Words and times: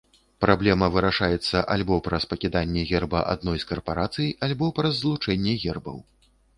Праблема 0.43 0.87
вырашаецца 0.95 1.61
альбо 1.75 1.99
праз 2.09 2.27
пакіданне 2.33 2.81
герба 2.95 3.19
адной 3.37 3.63
з 3.67 3.71
карпарацый, 3.75 4.27
альбо 4.53 4.75
праз 4.83 4.93
злучэнне 5.05 5.53
гербаў. 5.65 6.07